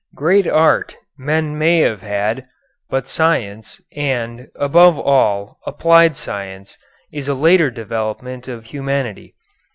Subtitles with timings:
[0.15, 2.47] Great art men may have had,
[2.89, 6.75] but science and, above all, applied science,
[7.13, 9.35] is a later development of humanity.